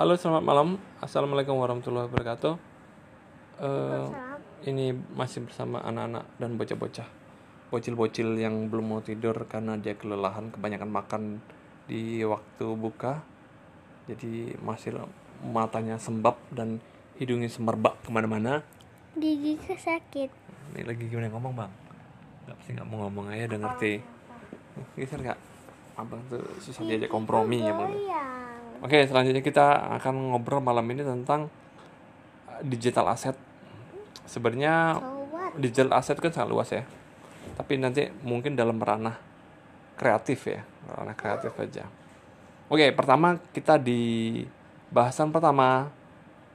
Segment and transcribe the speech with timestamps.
[0.00, 0.68] Halo, selamat malam.
[1.04, 2.56] Assalamualaikum warahmatullahi wabarakatuh.
[3.60, 4.08] Eh,
[4.72, 7.04] ini masih bersama anak-anak dan bocah-bocah.
[7.68, 11.22] Bocil-bocil yang belum mau tidur karena dia kelelahan kebanyakan makan
[11.84, 13.20] di waktu buka.
[14.08, 15.04] Jadi masih
[15.44, 16.80] matanya sembab dan
[17.20, 18.64] hidungnya semerbak ke mana-mana.
[19.20, 20.32] Gigi sakit.
[20.80, 21.72] Ini lagi gimana ngomong bang?
[22.48, 24.00] Gak pasti nggak mau ngomong aja udah ngerti.
[24.96, 25.38] Geser nggak?
[26.00, 27.92] Abang tuh susah diajak kompromi ya bang.
[27.92, 28.39] Goyang.
[28.80, 31.52] Oke, selanjutnya kita akan ngobrol malam ini tentang
[32.48, 33.36] uh, digital asset.
[34.24, 34.96] Sebenarnya
[35.60, 36.88] digital asset kan sangat luas ya.
[37.60, 39.20] Tapi nanti mungkin dalam ranah
[40.00, 40.64] kreatif ya,
[40.96, 41.84] ranah kreatif aja.
[42.72, 44.40] Oke, pertama kita di
[44.88, 45.92] bahasan pertama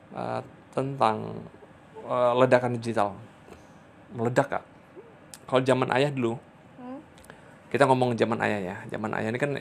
[0.10, 0.42] uh,
[0.74, 1.46] tentang
[2.10, 3.14] uh, ledakan digital.
[4.18, 4.64] Meledak kak.
[5.46, 6.42] Kalau zaman ayah dulu,
[6.82, 7.00] Hmm?
[7.70, 8.76] kita ngomong zaman ayah ya.
[8.90, 9.54] Zaman ayah ini kan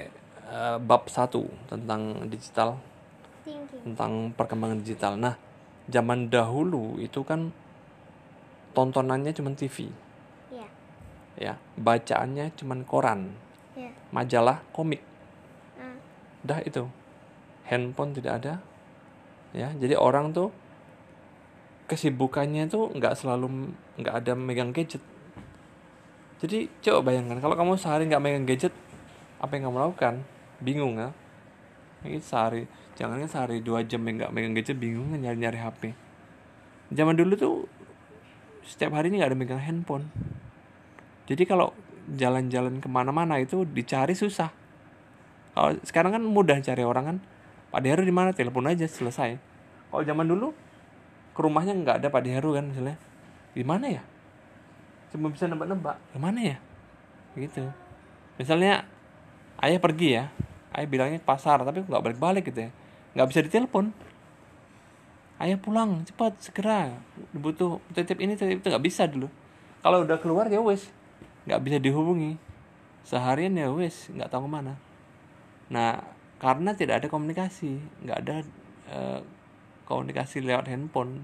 [0.55, 2.79] uh, bab satu tentang digital
[3.43, 3.83] Thinking.
[3.83, 5.19] tentang perkembangan digital.
[5.19, 5.35] Nah,
[5.91, 7.51] zaman dahulu itu kan
[8.73, 9.91] tontonannya cuma TV,
[10.51, 10.67] Ya.
[11.35, 13.35] ya, bacaannya cuma koran,
[13.75, 13.91] Ya.
[14.15, 15.03] majalah, komik.
[15.79, 15.99] Ah.
[16.47, 16.87] Dah itu.
[17.65, 18.55] Handphone tidak ada.
[19.55, 20.51] Ya, jadi orang tuh
[21.87, 23.71] kesibukannya tuh nggak selalu
[24.01, 25.01] nggak ada megang gadget.
[26.43, 28.75] Jadi coba bayangkan kalau kamu sehari nggak megang gadget,
[29.39, 30.15] apa yang kamu lakukan?
[30.65, 31.13] Bingung kan?
[32.05, 32.65] Ini sehari,
[32.97, 35.83] jangan kan sehari dua jam yang nggak megang gadget, bingung kan nyari nyari HP.
[36.93, 37.55] Zaman dulu tuh
[38.65, 40.09] setiap hari ini nggak ada megang handphone.
[41.29, 41.73] Jadi kalau
[42.13, 44.53] jalan-jalan ke mana-mana itu dicari susah.
[45.57, 47.19] Kalau sekarang kan mudah cari orang kan.
[47.73, 48.31] Pak Heru di mana?
[48.31, 49.35] Telepon aja selesai.
[49.91, 50.55] Kalau zaman dulu
[51.35, 52.99] ke rumahnya nggak ada Pak Heru kan misalnya.
[53.55, 54.03] Di mana ya?
[55.15, 55.97] Cuma bisa nebak-nebak.
[56.13, 56.57] Di mana ya?
[57.35, 57.67] Gitu.
[58.39, 58.87] Misalnya
[59.63, 60.25] ayah pergi ya.
[60.75, 62.71] Ayah bilangnya ke pasar tapi nggak balik-balik gitu ya.
[63.15, 63.95] Nggak bisa ditelepon.
[65.39, 66.95] Ayah pulang cepat segera
[67.35, 69.31] butuh titip ini titip itu nggak bisa dulu.
[69.83, 70.91] Kalau udah keluar ya wes
[71.45, 72.41] nggak bisa dihubungi
[73.05, 74.75] seharian ya wes nggak tahu ke mana.
[75.71, 76.03] Nah
[76.43, 78.37] karena tidak ada komunikasi nggak ada
[78.91, 79.21] eh,
[79.87, 81.23] komunikasi lewat handphone.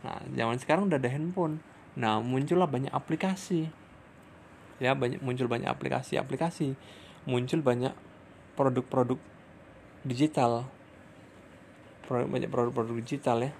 [0.00, 1.60] Nah zaman sekarang udah ada handphone.
[1.96, 3.68] Nah muncullah banyak aplikasi
[4.82, 6.74] ya banyak muncul banyak aplikasi-aplikasi
[7.24, 7.94] muncul banyak
[8.54, 9.18] produk-produk
[10.02, 10.66] digital
[12.02, 13.52] produk banyak produk-produk digital ya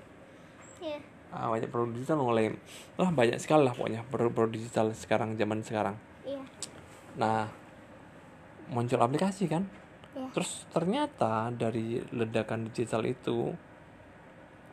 [0.79, 1.01] Ya.
[1.31, 2.53] ah, banyak produk digital mulai
[2.95, 6.45] wah banyak sekali lah pokoknya produk-produk digital sekarang zaman sekarang Iya.
[7.15, 7.49] nah
[8.67, 9.65] muncul aplikasi kan
[10.13, 10.29] Ya.
[10.31, 13.51] terus ternyata dari ledakan digital itu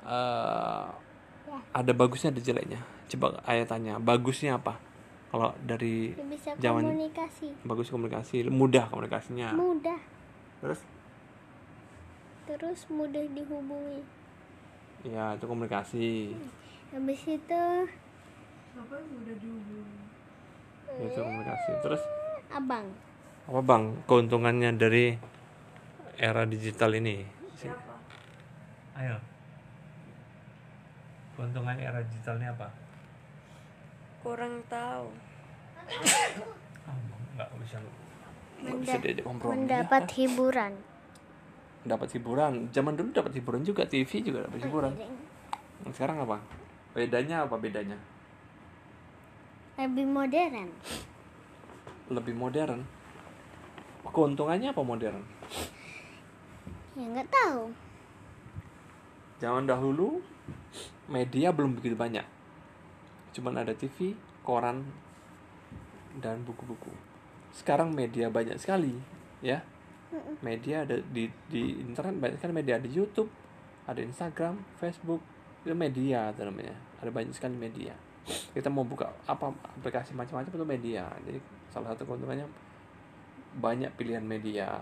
[0.04, 0.86] eh
[1.44, 1.58] Ya.
[1.74, 4.80] ada bagusnya ada jeleknya coba ayah tanya bagusnya apa
[5.28, 7.48] kalau dari bisa Zaman- komunikasi.
[7.64, 10.00] bagus komunikasi mudah komunikasinya Mudah.
[10.62, 10.82] Terus?
[12.46, 14.06] Terus mudah dihubungi.
[15.02, 16.38] ya itu komunikasi.
[16.94, 17.66] Habis itu
[21.02, 21.72] itu komunikasi.
[21.82, 22.02] Terus?
[22.52, 22.86] Abang.
[23.42, 23.84] apa bang?
[24.06, 25.18] Keuntungannya dari
[26.16, 27.26] era digital ini?
[27.58, 27.96] Siapa?
[29.00, 29.18] Ayo.
[31.34, 32.70] Keuntungan era digital ini apa?
[34.22, 35.10] Kurang tahu.
[36.86, 36.96] Ah,
[37.34, 38.11] nggak bisa nggak bisa
[38.62, 39.02] Menda-
[39.44, 40.16] mendapat ya.
[40.22, 40.74] hiburan.
[41.82, 44.94] dapat hiburan zaman dulu dapat hiburan juga TV juga dapat hiburan
[45.82, 46.38] Yang sekarang apa
[46.94, 47.98] bedanya apa bedanya
[49.76, 50.70] Lebih modern.
[52.12, 52.86] lebih modern
[54.06, 55.24] keuntungannya apa modern
[56.92, 57.72] Ya nggak tahu.
[59.40, 60.20] Zaman dahulu
[61.08, 62.28] media belum begitu banyak.
[63.32, 64.12] Cuman ada TV,
[64.44, 64.84] koran,
[66.20, 66.92] dan buku-buku.
[67.52, 68.96] Sekarang media banyak sekali,
[69.44, 69.62] ya.
[70.44, 73.32] Media ada di di internet banyak sekali media ada YouTube,
[73.88, 75.24] ada Instagram, Facebook,
[75.64, 76.76] itu media itu namanya.
[77.00, 77.96] Ada banyak sekali media.
[78.52, 81.08] Kita mau buka apa aplikasi macam-macam itu media.
[81.24, 81.40] Jadi
[81.72, 82.48] salah satu keuntungannya
[83.60, 84.80] banyak pilihan media.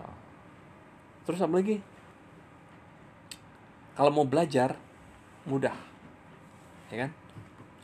[1.26, 1.78] Terus apa lagi?
[4.00, 4.80] kalau mau belajar
[5.44, 5.76] mudah
[6.88, 7.10] ya kan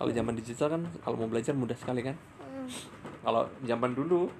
[0.01, 2.17] kalau zaman digital kan kalau mau belajar mudah sekali kan
[2.57, 2.73] Hmm.
[3.21, 4.33] kalau zaman dulu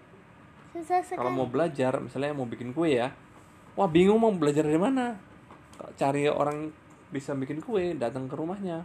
[0.77, 1.17] Susah sekali.
[1.17, 3.09] kalau mau belajar misalnya mau bikin kue ya.
[3.73, 5.17] Wah bingung mau belajar dari mana?
[5.97, 6.69] Cari orang
[7.09, 8.85] bisa bikin kue datang ke rumahnya.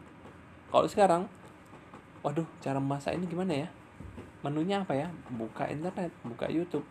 [0.71, 1.27] Kalau sekarang
[2.23, 3.69] waduh cara masak ini gimana ya?
[4.39, 5.11] Menunya apa ya?
[5.35, 6.87] Buka internet buka YouTube.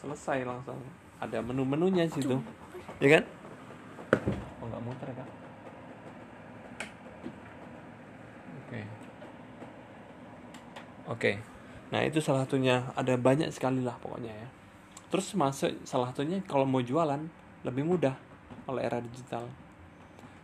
[0.00, 0.80] Selesai langsung.
[1.20, 2.40] Ada menu-menunya di situ.
[3.04, 3.24] Ya kan?
[4.64, 5.28] Oh nggak muter kak?
[8.64, 8.80] Oke.
[11.12, 11.51] Oke
[11.92, 12.88] nah itu salah satunya.
[12.96, 14.48] Ada banyak sekali lah pokoknya ya.
[15.12, 17.20] Terus masuk salah satunya kalau mau jualan
[17.68, 18.16] lebih mudah
[18.64, 19.44] oleh era digital.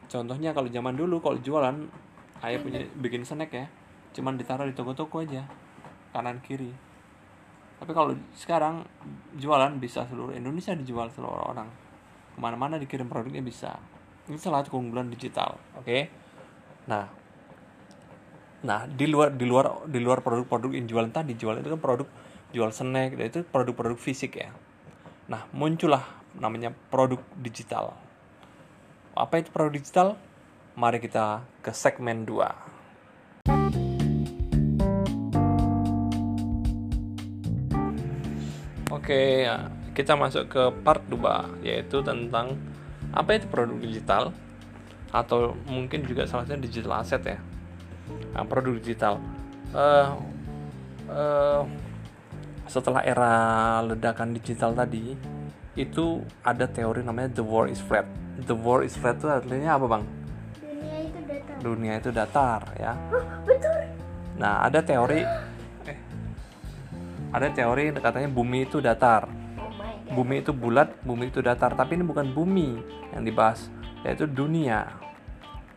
[0.09, 1.77] Contohnya kalau zaman dulu kalau jualan
[2.45, 3.67] ayah punya bikin snack ya.
[4.13, 5.49] Cuman ditaruh di toko-toko aja
[6.13, 6.69] kanan kiri.
[7.79, 8.85] Tapi kalau sekarang
[9.41, 11.69] jualan bisa seluruh Indonesia dijual seluruh orang.
[12.37, 13.77] Ke mana-mana dikirim produknya bisa.
[14.29, 15.99] Ini salah satu keunggulan digital oke?
[16.93, 17.18] Nah
[18.59, 22.09] nah di luar di luar di luar produk-produk yang jualan tadi jual itu kan produk
[22.51, 24.51] jual snack itu produk-produk fisik ya.
[25.31, 26.03] Nah muncullah
[26.35, 27.95] namanya produk digital.
[29.15, 30.09] Apa itu produk digital?
[30.79, 32.79] Mari kita ke segmen 2
[38.89, 39.45] Oke,
[39.93, 42.55] kita masuk ke part 2 yaitu tentang
[43.11, 44.31] apa itu produk digital
[45.11, 47.39] atau mungkin juga salah satunya digital asset ya.
[48.35, 49.19] Nah, produk digital.
[49.75, 50.09] Eh,
[51.11, 51.63] eh,
[52.69, 53.35] setelah era
[53.81, 55.17] ledakan digital tadi
[55.79, 58.05] itu ada teori namanya the world is flat.
[58.45, 60.05] The world is flat itu artinya apa, Bang?
[60.61, 61.57] Dunia itu datar.
[61.59, 62.93] Dunia itu datar ya.
[63.11, 63.81] Oh, betul.
[64.39, 65.21] Nah, ada teori
[65.89, 65.99] eh,
[67.35, 69.27] ada teori katanya bumi itu datar.
[69.59, 69.71] Oh.
[70.23, 71.75] Bumi itu bulat, bumi itu datar.
[71.75, 72.79] Tapi ini bukan bumi
[73.13, 73.67] yang dibahas,
[74.07, 75.08] yaitu dunia.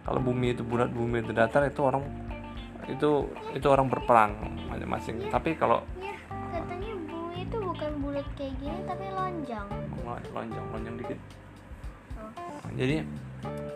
[0.02, 2.02] Kalau bumi itu bulat, bumi itu datar itu orang
[2.90, 4.34] itu itu orang berperang
[4.68, 5.22] masing-masing.
[5.30, 6.18] Tapi kalau Ya,
[6.58, 9.68] katanya bumi itu bukan bulat kayak gini tapi lonjong.
[10.34, 11.20] lonjong lonjong dikit.
[12.18, 12.32] Oh.
[12.76, 13.06] Jadi,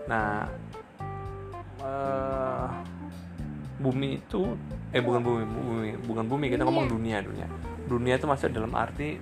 [0.10, 0.50] nah
[1.80, 2.68] eh,
[3.78, 4.42] bumi itu
[4.96, 7.46] eh bukan bumi, bumi bukan bumi kita ngomong dunia dunia.
[7.86, 9.22] Dunia itu masuk dalam arti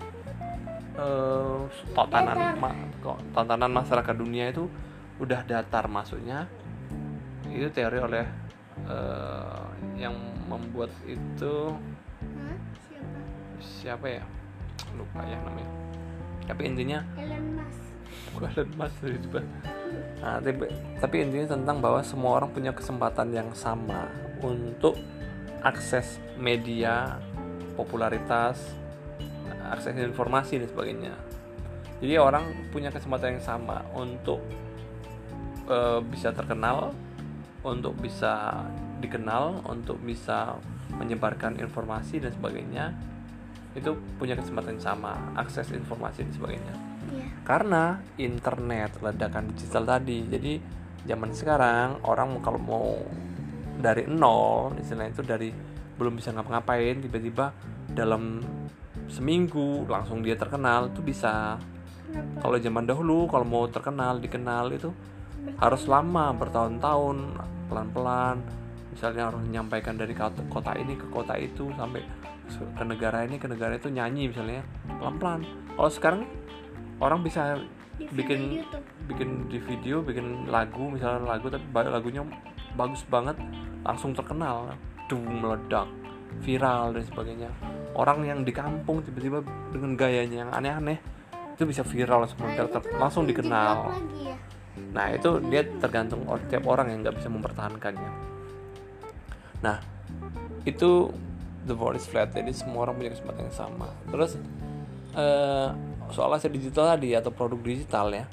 [0.93, 1.59] eh
[1.91, 4.69] tatanan ma- kok tatanan masyarakat dunia itu
[5.17, 6.45] udah datar masuknya
[7.53, 8.25] itu teori oleh
[8.89, 9.63] eh,
[10.01, 10.15] yang
[10.49, 11.73] membuat itu
[12.19, 12.57] Hah?
[12.81, 13.19] Siapa?
[13.61, 14.23] siapa ya
[14.97, 15.71] lupa ya namanya
[16.43, 17.83] tapi intinya Elon Musk.
[18.51, 18.99] Elon Musk
[20.19, 20.65] nah, tapi,
[20.99, 24.09] tapi intinya tentang bahwa semua orang punya kesempatan yang sama
[24.43, 24.97] untuk
[25.63, 27.21] akses media
[27.79, 28.59] popularitas
[29.71, 31.13] akses informasi dan sebagainya
[32.03, 34.43] jadi orang punya kesempatan yang sama untuk
[35.71, 36.91] eh, bisa terkenal
[37.63, 38.63] untuk bisa
[38.99, 40.55] dikenal untuk bisa
[40.93, 42.85] menyebarkan informasi dan sebagainya
[43.73, 47.27] itu punya kesempatan sama akses informasi dan sebagainya Iya.
[47.45, 47.83] karena
[48.15, 50.53] internet ledakan digital tadi jadi
[51.03, 52.87] zaman sekarang orang kalau mau
[53.75, 55.49] dari nol istilahnya itu dari
[55.93, 57.51] belum bisa ngapa-ngapain tiba-tiba
[57.91, 58.39] dalam
[59.11, 61.59] seminggu langsung dia terkenal itu bisa
[62.07, 62.39] Kenapa?
[62.39, 64.89] kalau zaman dahulu kalau mau terkenal dikenal itu
[65.59, 67.17] harus lama bertahun-tahun
[67.67, 68.37] pelan-pelan.
[68.93, 72.05] Misalnya harus menyampaikan dari kota, ini ke kota itu sampai
[72.53, 74.61] ke negara ini ke negara itu nyanyi misalnya
[74.99, 75.41] pelan-pelan.
[75.73, 76.21] Kalau sekarang
[77.01, 77.57] orang bisa
[77.93, 78.85] Di bikin YouTube.
[79.05, 82.25] bikin di video bikin lagu misalnya lagu tapi lagunya
[82.73, 83.37] bagus banget
[83.81, 84.73] langsung terkenal.
[85.09, 85.89] Duh meledak
[86.41, 87.49] viral dan sebagainya.
[87.93, 90.97] Orang yang di kampung tiba-tiba dengan gayanya yang aneh-aneh
[91.53, 93.93] itu bisa viral langsung Nah, meledak, tuh langsung dikenal.
[93.93, 94.37] lagi ya.
[94.93, 98.11] Nah itu dia tergantung tiap orang yang nggak bisa mempertahankannya.
[99.65, 99.81] Nah
[100.63, 101.09] itu
[101.65, 103.89] the world is flat jadi semua orang punya kesempatan yang sama.
[104.07, 104.37] Terus
[105.17, 105.69] eh,
[106.13, 108.25] soal aset digital tadi atau produk digital ya.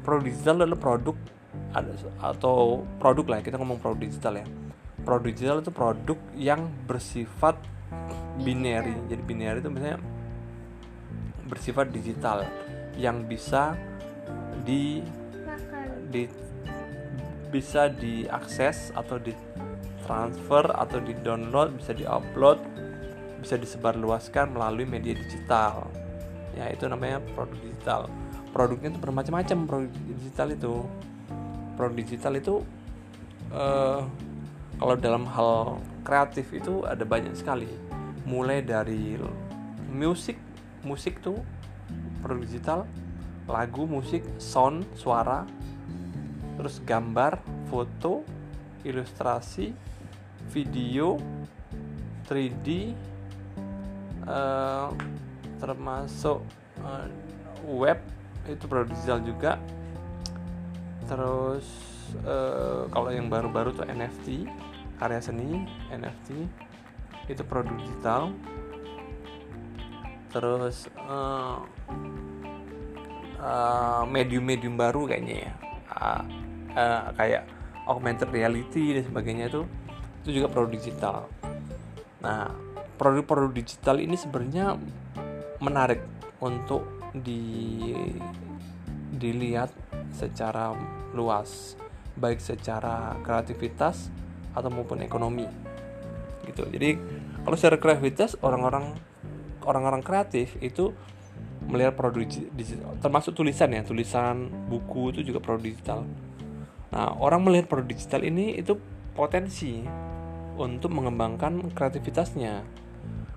[0.00, 1.16] Produk digital adalah produk
[2.22, 4.46] atau produk lah kita ngomong produk digital ya.
[5.04, 7.60] Produk digital itu produk yang bersifat
[8.40, 8.96] binary.
[9.12, 10.00] Jadi binary itu misalnya
[11.46, 12.46] bersifat digital
[12.96, 13.76] yang bisa
[14.64, 15.04] di.
[16.16, 16.24] Di
[17.52, 19.36] bisa diakses atau di
[20.08, 22.58] transfer atau di download bisa diupload
[23.42, 25.86] bisa disebarluaskan melalui media digital.
[26.56, 28.00] Ya itu namanya produk digital.
[28.50, 30.74] Produknya itu bermacam-macam produk digital itu.
[31.76, 32.54] Produk digital itu
[33.52, 34.00] eh,
[34.80, 37.68] kalau dalam hal kreatif itu ada banyak sekali.
[38.24, 39.20] Mulai dari
[39.92, 40.40] musik
[40.82, 41.38] musik tuh
[42.24, 42.80] produk digital
[43.46, 45.46] lagu musik sound suara
[46.56, 48.24] terus gambar foto
[48.82, 49.76] ilustrasi
[50.50, 51.20] video
[52.26, 52.66] 3D
[54.26, 54.88] eh,
[55.62, 56.42] termasuk
[56.82, 57.06] eh,
[57.66, 57.98] web
[58.46, 59.52] itu produk digital juga.
[61.06, 61.66] Terus
[62.22, 64.46] eh, kalau yang baru-baru tuh NFT
[64.96, 66.28] karya seni NFT
[67.30, 68.22] itu produk digital.
[70.30, 70.90] Terus
[74.10, 75.52] medium-medium baru kayaknya ya.
[75.86, 76.22] Ah,
[76.76, 77.42] eh, kayak
[77.88, 79.62] augmented reality dan sebagainya itu
[80.22, 81.16] itu juga produk digital.
[82.20, 82.50] Nah
[83.00, 84.76] produk-produk digital ini sebenarnya
[85.62, 86.02] menarik
[86.42, 86.84] untuk
[87.16, 87.92] di
[89.16, 89.72] dilihat
[90.12, 90.76] secara
[91.16, 91.80] luas
[92.16, 94.12] baik secara kreativitas
[94.52, 95.48] atau maupun ekonomi
[96.44, 96.68] gitu.
[96.68, 96.96] Jadi
[97.44, 98.96] kalau secara kreativitas orang-orang
[99.64, 100.92] orang-orang kreatif itu
[101.66, 102.22] melihat produk
[102.54, 106.00] digital termasuk tulisan ya tulisan buku itu juga produk digital
[106.94, 108.78] nah orang melihat produk digital ini itu
[109.16, 109.82] potensi
[110.56, 112.64] untuk mengembangkan kreativitasnya.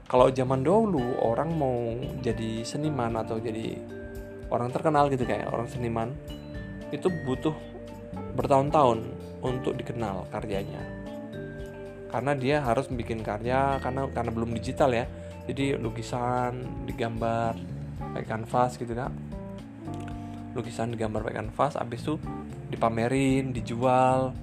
[0.09, 3.77] Kalau zaman dahulu orang mau jadi seniman atau jadi
[4.49, 6.09] orang terkenal gitu kayak orang seniman
[6.89, 7.53] itu butuh
[8.33, 9.05] bertahun-tahun
[9.45, 10.81] untuk dikenal karyanya.
[12.09, 15.05] Karena dia harus bikin karya karena karena belum digital ya.
[15.45, 17.53] Jadi lukisan digambar
[17.99, 19.13] pakai kanvas gitu kan
[20.59, 22.19] lukisan digambar pakai kanvas habis itu
[22.69, 24.35] dipamerin dijual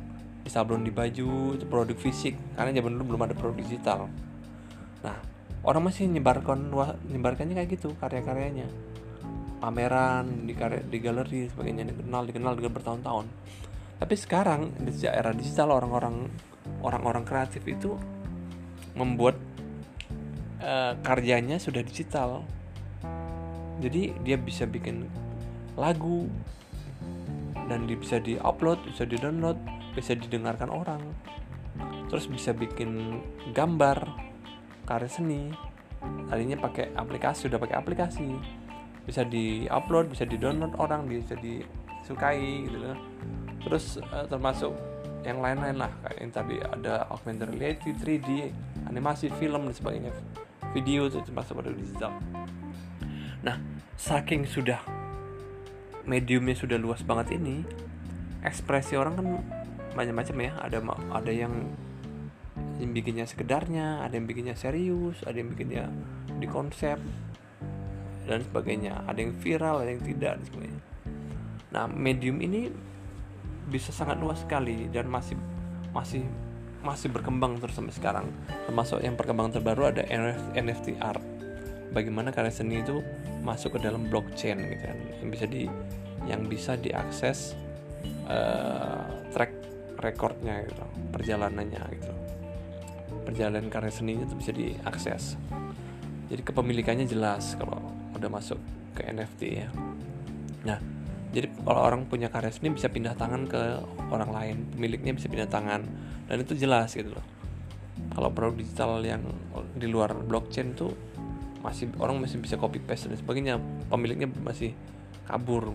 [0.47, 2.39] disablon di baju itu produk fisik.
[2.55, 4.07] Karena zaman dulu belum ada produk digital.
[5.03, 5.19] Nah
[5.67, 6.71] orang masih nyebarkan
[7.11, 8.71] nyebarkannya kayak gitu karya-karyanya.
[9.59, 13.27] Pameran di karya di galeri sebagainya dikenal dikenal dengan bertahun-tahun.
[13.99, 16.31] Tapi sekarang di era digital orang-orang
[16.87, 17.99] orang-orang kreatif itu
[18.95, 19.35] membuat
[20.63, 22.47] uh, karyanya sudah digital.
[23.83, 25.05] Jadi dia bisa bikin
[25.77, 26.27] lagu
[27.69, 29.59] dan bisa di-upload, bisa di-download,
[29.93, 31.03] bisa didengarkan orang.
[32.07, 33.21] Terus bisa bikin
[33.53, 34.07] gambar,
[34.87, 35.51] karya seni.
[36.31, 38.39] Tadinya pakai aplikasi, sudah pakai aplikasi.
[39.05, 42.99] Bisa di-upload, bisa di-download orang, bisa disukai gitu kan.
[43.67, 44.73] Terus uh, termasuk
[45.27, 48.55] yang lain-lain lah kayak yang tadi ada augmented reality, 3D,
[48.87, 50.15] animasi, film dan sebagainya.
[50.71, 52.15] Video itu termasuk pada digital.
[53.43, 53.59] Nah,
[53.99, 54.79] saking sudah
[56.07, 57.67] mediumnya sudah luas banget ini,
[58.47, 59.27] ekspresi orang kan
[59.99, 60.53] macam-macam ya.
[60.63, 60.79] Ada
[61.13, 61.55] ada yang
[62.79, 65.91] yang bikinnya sekedarnya, ada yang bikinnya serius, ada yang bikinnya
[66.39, 66.97] di konsep
[68.27, 69.05] dan sebagainya.
[69.07, 70.83] Ada yang viral, ada yang tidak dan sebagainya.
[71.75, 72.71] Nah, medium ini
[73.67, 75.35] bisa sangat luas sekali dan masih
[75.91, 76.23] masih
[76.87, 78.27] masih berkembang terus sampai sekarang.
[78.71, 80.03] Termasuk yang perkembangan terbaru ada
[80.55, 81.36] NFT art.
[81.95, 83.03] Bagaimana karya seni itu
[83.47, 84.99] masuk ke dalam blockchain gitu kan.
[85.23, 85.63] Yang bisa di
[86.27, 87.55] yang bisa diakses
[88.27, 89.53] uh, track
[90.03, 92.13] recordnya gitu perjalanannya gitu.
[93.27, 95.39] Perjalanan karya seninya itu bisa diakses.
[96.27, 97.79] Jadi kepemilikannya jelas kalau
[98.19, 98.59] udah masuk
[98.99, 99.69] ke NFT ya.
[100.67, 100.79] Nah
[101.37, 103.61] jadi kalau orang punya karya seni bisa pindah tangan ke
[104.09, 105.85] orang lain pemiliknya bisa pindah tangan
[106.27, 107.27] dan itu jelas gitu loh.
[108.13, 109.23] Kalau produk digital yang
[109.77, 110.93] di luar blockchain tuh
[111.67, 113.59] masih orang masih bisa copy paste dan sebagainya.
[113.91, 114.71] Pemiliknya masih
[115.27, 115.75] kabur.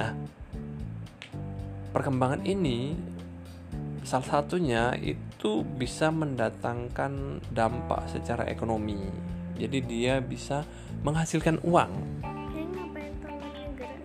[0.00, 0.16] Nah
[1.92, 2.96] perkembangan ini
[4.00, 8.96] salah satunya itu bisa mendatangkan dampak secara ekonomi.
[9.60, 10.64] Jadi dia bisa
[11.04, 11.92] menghasilkan uang.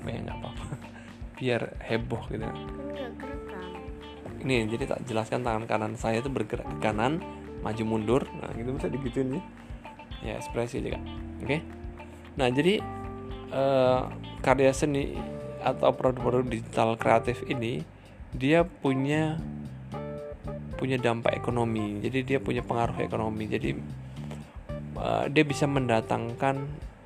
[0.04, 0.65] Ya nggak apa-apa.
[1.39, 2.60] Biar heboh gitu kan?
[4.46, 7.18] ini jadi tak jelaskan tangan kanan saya itu bergerak ke kanan
[7.65, 8.22] maju mundur.
[8.38, 9.44] Nah gitu bisa digituin ya
[10.25, 10.98] ya ekspresi juga.
[11.41, 11.62] Oke.
[12.36, 12.82] Nah jadi
[13.53, 14.01] eh,
[14.41, 15.15] karya seni
[15.65, 17.82] atau produk-produk digital kreatif ini
[18.36, 19.39] dia punya
[20.75, 22.03] punya dampak ekonomi.
[22.03, 23.46] Jadi dia punya pengaruh ekonomi.
[23.48, 23.70] Jadi
[25.00, 26.55] eh, dia bisa mendatangkan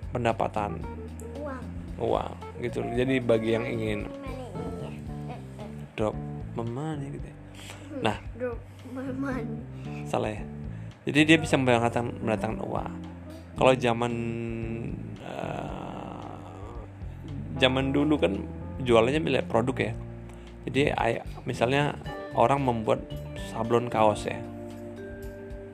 [0.10, 0.82] pendapatan.
[1.38, 1.64] Uang.
[2.00, 2.34] uang
[2.64, 2.82] gitu.
[2.82, 4.10] Jadi bagi yang ingin
[5.94, 6.16] drop
[6.56, 7.36] memani gitu ya.
[8.00, 8.18] nah.
[8.40, 8.60] Drop
[8.96, 9.60] money.
[10.08, 10.44] salah ya.
[11.06, 13.09] Jadi dia bisa mendatangkan mendatangkan uang
[13.60, 14.14] kalau zaman
[15.20, 16.32] eh,
[17.60, 18.40] zaman dulu kan
[18.88, 19.94] jualannya milik produk ya.
[20.64, 20.96] Jadi
[21.44, 22.00] misalnya
[22.40, 23.04] orang membuat
[23.52, 24.40] sablon kaos ya.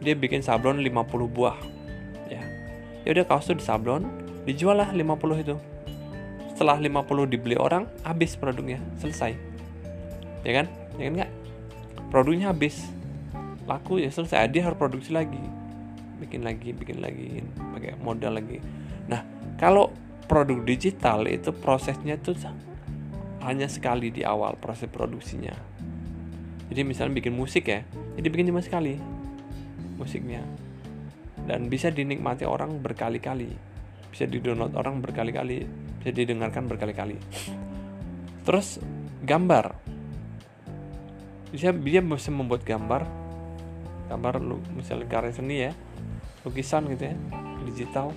[0.02, 1.58] Dia bikin sablon 50 buah
[2.26, 2.42] ya.
[3.06, 4.10] Ya udah kaos itu disablon
[4.50, 5.56] dijual lah 50 itu.
[6.58, 9.38] Setelah 50 dibeli orang habis produknya selesai.
[10.42, 10.66] Ya kan?
[10.98, 11.32] Ya kan nggak
[12.10, 12.82] produknya habis.
[13.70, 14.50] Laku ya selesai.
[14.50, 15.55] Dia harus produksi lagi
[16.20, 18.60] bikin lagi bikin lagi pakai modal lagi.
[19.12, 19.22] Nah
[19.60, 19.92] kalau
[20.26, 22.36] produk digital itu prosesnya tuh
[23.46, 25.54] hanya sekali di awal proses produksinya.
[26.66, 28.98] Jadi misalnya bikin musik ya jadi bikin cuma sekali
[30.00, 30.42] musiknya.
[31.46, 33.54] Dan bisa dinikmati orang berkali-kali
[34.10, 35.68] bisa didownload orang berkali-kali
[36.02, 37.20] bisa didengarkan berkali-kali.
[38.48, 38.80] Terus
[39.22, 39.76] gambar.
[41.52, 43.26] Bisa dia bisa membuat gambar
[44.06, 45.72] gambar lu misalnya karya seni ya
[46.46, 47.16] lukisan gitu ya
[47.66, 48.14] digital.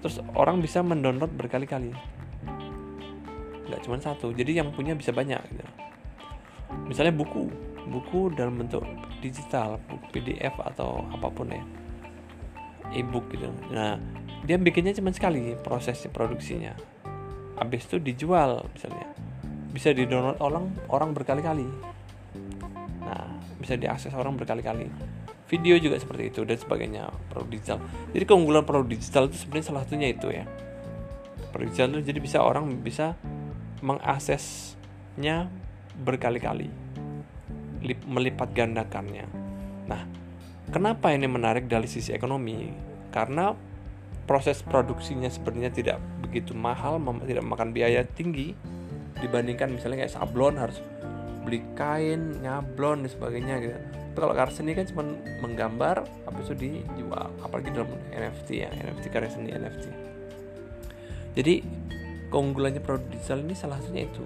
[0.00, 1.92] Terus orang bisa mendownload berkali-kali.
[3.68, 5.64] Nggak cuma satu jadi yang punya bisa banyak gitu.
[6.88, 7.46] Misalnya buku
[7.86, 8.82] buku dalam bentuk
[9.22, 11.62] digital buku PDF atau apa pun ya.
[12.96, 13.50] E-book gitu.
[13.70, 14.00] Nah
[14.46, 16.72] dia bikinnya cuma sekali proses produksinya.
[17.60, 19.12] Habis itu dijual misalnya.
[19.70, 21.66] Bisa di download orang orang berkali-kali.
[23.02, 23.26] Nah
[23.58, 25.15] bisa diakses orang berkali-kali
[25.46, 27.78] video juga seperti itu dan sebagainya produk digital.
[28.10, 30.44] Jadi keunggulan produk digital itu sebenarnya salah satunya itu ya.
[31.54, 33.14] Produk digital itu jadi bisa orang bisa
[33.80, 35.46] mengaksesnya
[36.02, 36.68] berkali-kali
[37.86, 39.26] lip- melipat gandakannya.
[39.86, 40.02] Nah
[40.74, 42.74] kenapa ini menarik dari sisi ekonomi?
[43.14, 43.54] Karena
[44.26, 48.52] proses produksinya sebenarnya tidak begitu mahal tidak memakan biaya tinggi
[49.22, 50.82] dibandingkan misalnya kayak sablon harus
[51.46, 53.78] beli kain nyablon dan sebagainya gitu
[54.16, 55.04] tapi kalau karya seni kan cuma
[55.44, 57.28] menggambar habis itu dijual.
[57.44, 60.06] Apalagi dalam NFT ya NFT karya seni NFT
[61.36, 61.60] jadi
[62.32, 64.24] keunggulannya produk digital ini salah satunya itu.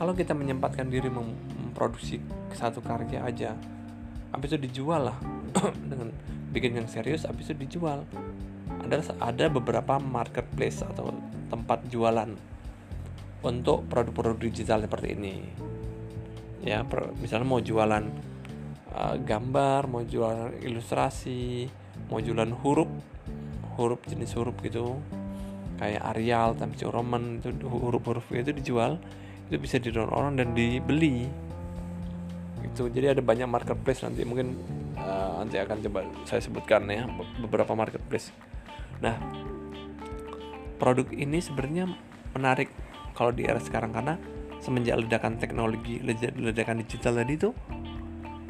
[0.00, 2.24] Kalau kita menyempatkan diri mem- memproduksi
[2.56, 3.52] satu karya aja
[4.32, 5.18] habis itu dijual lah.
[5.92, 6.08] Dengan
[6.56, 8.08] bikin yang serius habis itu dijual.
[8.80, 11.12] Ada ada beberapa marketplace atau
[11.52, 12.32] tempat jualan
[13.44, 15.34] untuk produk-produk digital seperti ini.
[16.64, 16.80] Ya
[17.20, 18.08] misalnya mau jualan
[18.96, 21.68] uh, gambar mau jualan ilustrasi
[22.08, 22.88] mau jualan huruf
[23.76, 24.96] huruf jenis huruf gitu.
[25.76, 28.96] Kayak Arial, Times Roman itu huruf-huruf itu dijual
[29.52, 31.28] itu bisa didownload orang dan dibeli.
[32.64, 34.56] Itu jadi ada banyak marketplace nanti mungkin
[34.96, 38.32] uh, nanti akan coba saya sebutkan ya be- beberapa marketplace.
[39.04, 39.20] Nah
[40.80, 41.92] produk ini sebenarnya
[42.32, 42.72] menarik
[43.12, 44.16] kalau di era sekarang karena
[44.64, 47.52] semenjak ledakan teknologi leda- ledakan digital tadi itu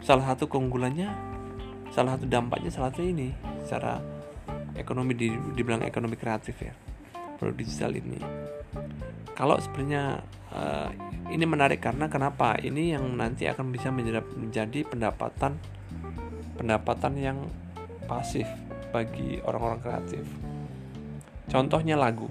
[0.07, 1.11] salah satu keunggulannya
[1.91, 3.35] salah satu dampaknya salah satu ini
[3.67, 3.99] secara
[4.79, 6.71] ekonomi di dibilang ekonomi kreatif ya
[7.37, 8.23] produk digital ini.
[9.37, 10.23] Kalau sebenarnya
[10.55, 10.89] eh,
[11.35, 12.57] ini menarik karena kenapa?
[12.57, 15.59] Ini yang nanti akan bisa menjadi, menjadi pendapatan
[16.57, 17.39] pendapatan yang
[18.09, 18.49] pasif
[18.95, 20.25] bagi orang-orang kreatif.
[21.51, 22.31] Contohnya lagu.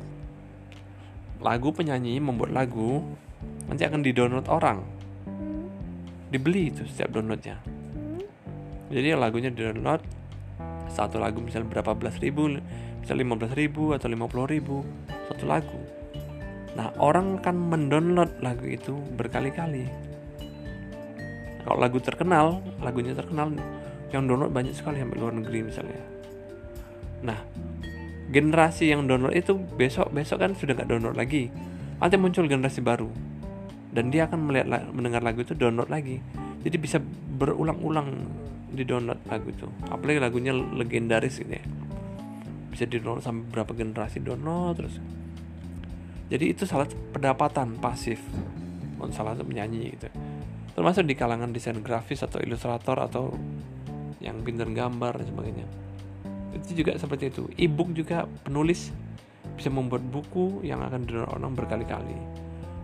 [1.44, 3.04] Lagu penyanyi membuat lagu
[3.70, 4.82] nanti akan didownload orang
[6.30, 7.62] dibeli itu setiap downloadnya.
[8.90, 10.02] Jadi lagunya didownload
[10.90, 12.48] satu lagu misalnya berapa belas ribu
[13.04, 14.86] misalnya 15 ribu atau 50 ribu
[15.28, 15.80] satu lagu.
[16.78, 19.90] Nah orang akan mendownload lagu itu berkali-kali.
[21.66, 23.52] Kalau lagu terkenal lagunya terkenal
[24.14, 26.02] yang download banyak sekali sampai luar negeri misalnya.
[27.26, 27.40] Nah
[28.30, 31.50] generasi yang download itu besok besok kan sudah nggak download lagi.
[32.00, 33.25] Nanti muncul generasi baru
[33.96, 36.20] dan dia akan melihat mendengar lagu itu download lagi.
[36.68, 37.00] Jadi bisa
[37.40, 38.12] berulang-ulang
[38.76, 39.72] di download lagu itu.
[39.88, 41.64] Apalagi lagunya legendaris gitu ya.
[42.68, 44.96] Bisa di download sampai berapa generasi download terus.
[46.28, 48.20] Jadi itu salah pendapatan pasif.
[49.00, 50.12] Untuk salah satu penyanyi gitu.
[50.76, 53.32] Termasuk di kalangan desain grafis atau ilustrator atau
[54.20, 55.68] yang pintar gambar dan sebagainya.
[56.52, 57.48] Itu juga seperti itu.
[57.56, 58.92] Ebook juga penulis
[59.56, 62.35] bisa membuat buku yang akan didownload orang berkali-kali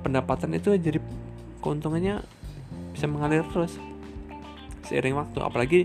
[0.02, 1.00] pendapatan itu jadi
[1.62, 2.22] keuntungannya
[2.94, 3.78] bisa mengalir terus
[4.86, 5.40] seiring waktu.
[5.42, 5.82] Apalagi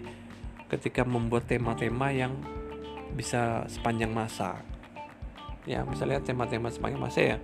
[0.67, 2.35] ketika membuat tema-tema yang
[3.15, 4.61] bisa sepanjang masa.
[5.67, 7.39] Ya misalnya tema-tema sepanjang masa ya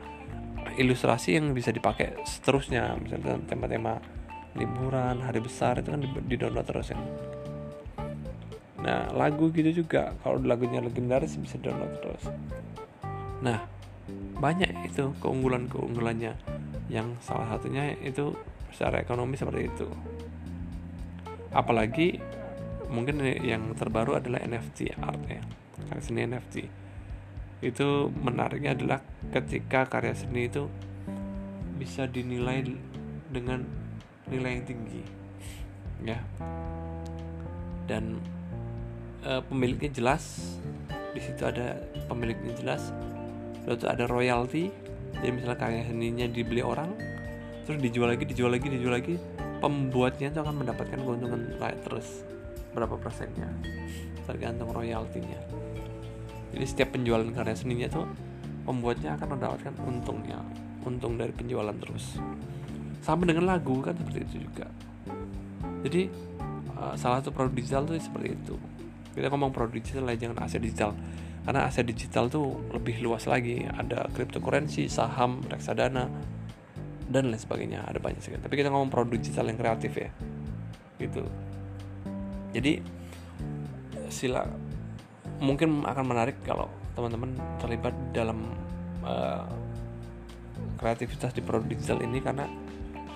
[0.79, 2.97] ilustrasi yang bisa dipakai seterusnya.
[2.99, 4.03] Misalnya tema-tema
[4.57, 7.01] liburan hari besar itu kan di download terus ya
[8.83, 12.25] nah lagu gitu juga kalau lagunya legendaris bisa download terus.
[13.39, 13.63] Nah
[14.39, 16.35] banyak itu keunggulan keunggulannya
[16.91, 18.35] yang salah satunya itu
[18.75, 19.89] secara ekonomi seperti itu.
[21.53, 22.19] Apalagi
[22.93, 25.43] mungkin yang terbaru adalah NFT art ya.
[25.89, 26.57] Karya seni NFT
[27.63, 28.99] itu menariknya adalah
[29.31, 30.67] ketika karya seni itu
[31.79, 32.67] bisa dinilai
[33.31, 33.63] dengan
[34.27, 35.03] nilai yang tinggi
[36.03, 36.19] ya.
[37.87, 38.19] Dan
[39.23, 40.57] eh, pemiliknya jelas
[41.13, 41.77] di situ ada
[42.09, 42.91] pemiliknya jelas
[43.67, 44.65] lalu itu ada royalti
[45.21, 46.91] jadi misalnya karya seninya dibeli orang
[47.63, 49.15] terus dijual lagi dijual lagi dijual lagi
[49.63, 51.41] pembuatnya itu akan mendapatkan keuntungan
[51.87, 52.27] terus
[52.73, 53.53] berapa persennya
[54.25, 55.39] tergantung royaltinya.
[56.53, 58.03] Jadi setiap penjualan karya seninya itu
[58.69, 60.41] pembuatnya akan mendapatkan untungnya
[60.85, 62.19] untung dari penjualan terus.
[63.03, 64.69] Sama dengan lagu kan seperti itu juga.
[65.83, 66.07] Jadi
[66.79, 68.55] uh, salah satu produk digital tuh seperti itu.
[69.13, 70.95] Kita ngomong produk digital lah jangan aset digital
[71.43, 73.67] karena aset digital tuh lebih luas lagi.
[73.67, 76.07] Ada cryptocurrency saham reksadana
[77.11, 77.83] dan lain sebagainya.
[77.83, 78.43] Ada banyak sekali.
[78.43, 80.11] Tapi kita ngomong produk digital yang kreatif ya.
[81.03, 81.23] Gitu.
[82.55, 82.73] Jadi
[84.13, 84.47] sila
[85.43, 88.53] mungkin akan menarik kalau teman-teman terlibat dalam
[89.03, 89.49] uh,
[90.79, 92.47] kreativitas di produk digital ini karena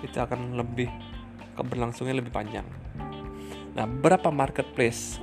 [0.03, 0.89] itu akan lebih
[1.55, 2.65] keberlangsungnya lebih panjang.
[3.77, 5.21] Nah, berapa marketplace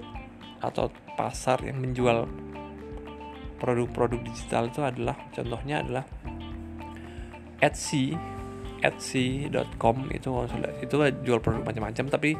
[0.62, 0.88] atau
[1.18, 2.26] pasar yang menjual
[3.64, 6.04] produk-produk digital itu adalah contohnya adalah
[7.64, 8.12] Etsy
[8.84, 10.28] Etsy.com itu
[10.84, 12.36] itu jual produk macam-macam tapi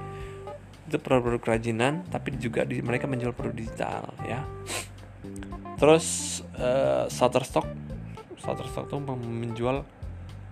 [0.85, 4.45] itu produk-produk kerajinan tapi juga di, mereka menjual produk digital ya.
[5.81, 7.65] Terus uh, Shutterstock.
[8.37, 9.89] Shutterstock tuh menjual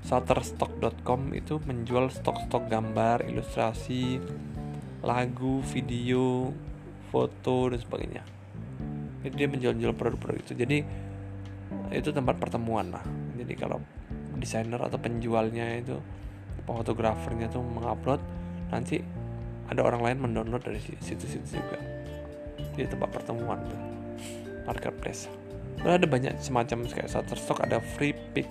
[0.08, 4.18] Shutterstock.com itu menjual stok-stok gambar, ilustrasi,
[5.04, 6.50] lagu, video,
[7.12, 8.41] foto dan sebagainya.
[9.22, 10.52] Jadi dia menjual-jual produk-produk itu.
[10.58, 10.78] Jadi
[11.94, 13.04] itu tempat pertemuan lah.
[13.38, 13.78] Jadi kalau
[14.36, 15.96] desainer atau penjualnya itu
[16.66, 18.22] fotografernya tuh mengupload
[18.70, 19.02] nanti
[19.70, 21.78] ada orang lain mendownload dari situ-situ juga.
[22.74, 23.80] Jadi tempat pertemuan tuh
[24.66, 25.30] marketplace.
[25.82, 28.46] Lalu ada banyak semacam kayak Shutterstock ada free pick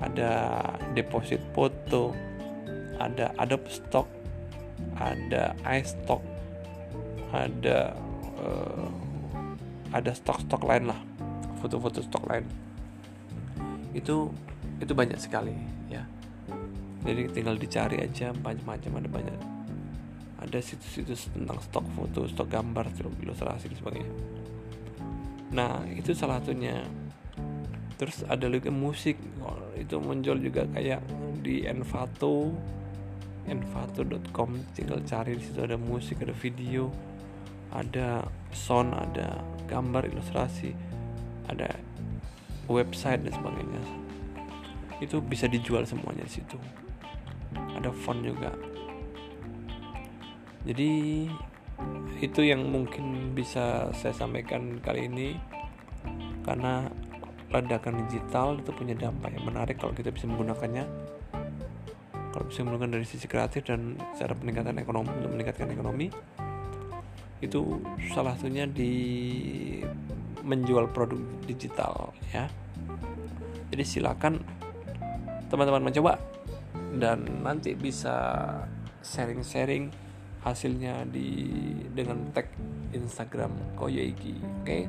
[0.00, 0.60] ada
[0.96, 2.16] deposit foto
[2.96, 4.08] ada Adobe Stock
[4.96, 6.24] ada iStock
[7.32, 7.94] ada
[8.40, 8.88] uh,
[9.90, 11.00] ada stok-stok lain lah
[11.60, 12.44] foto-foto stok lain.
[13.92, 14.32] Itu
[14.80, 15.52] itu banyak sekali
[15.92, 16.02] ya.
[17.04, 19.38] Jadi tinggal dicari aja macam-macam ada banyak.
[20.40, 24.12] Ada situs-situs tentang stok foto stok gambar stok ilustrasi dan sebagainya.
[25.52, 26.80] Nah itu salah satunya.
[28.00, 29.20] Terus ada juga musik.
[29.76, 31.04] Itu muncul juga kayak
[31.44, 32.48] di Envato.
[33.40, 36.92] Envato.com tinggal cari di situ ada musik ada video
[37.70, 40.74] ada sound ada gambar ilustrasi
[41.50, 41.70] ada
[42.70, 43.82] website dan sebagainya.
[45.02, 46.56] Itu bisa dijual semuanya di situ.
[47.74, 48.54] Ada font juga.
[50.62, 51.24] Jadi
[52.20, 55.28] itu yang mungkin bisa saya sampaikan kali ini.
[56.46, 56.86] Karena
[57.50, 60.86] ledakan digital itu punya dampak yang menarik kalau kita bisa menggunakannya.
[62.30, 66.06] Kalau bisa menggunakan dari sisi kreatif dan cara peningkatan ekonomi untuk meningkatkan ekonomi
[67.40, 67.80] itu
[68.12, 68.92] salah satunya di
[70.44, 72.48] menjual produk digital ya
[73.72, 74.40] jadi silakan
[75.48, 76.20] teman-teman mencoba
[77.00, 78.16] dan nanti bisa
[79.00, 79.88] sharing-sharing
[80.40, 81.52] hasilnya di
[81.92, 82.48] dengan tag
[82.92, 84.82] Instagram Koyoiki oke okay?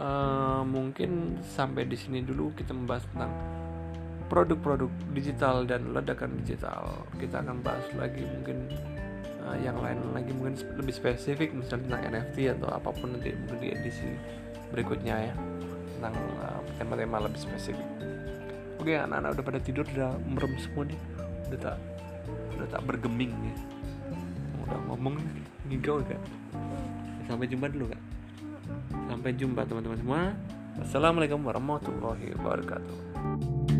[0.00, 3.32] uh, mungkin sampai di sini dulu kita membahas tentang
[4.30, 7.02] produk-produk digital dan ledakan digital.
[7.18, 8.70] Kita akan bahas lagi mungkin
[9.50, 13.68] uh, yang lain lagi mungkin lebih spesifik misalnya tentang NFT atau apa pun nanti di
[13.74, 14.06] edisi
[14.70, 15.34] berikutnya ya
[15.98, 17.88] tentang uh, tema-tema lebih spesifik.
[18.78, 21.00] Oke anak-anak udah pada tidur udah merem semua nih
[21.50, 21.76] udah tak
[22.56, 23.54] udah tak bergeming ya
[24.64, 25.18] udah ngomong
[25.66, 26.20] ngigau kan
[27.26, 28.00] sampai jumpa dulu kan
[29.10, 30.22] Sampai jumpa teman-teman semua.
[30.78, 33.79] Assalamualaikum warahmatullahi wabarakatuh.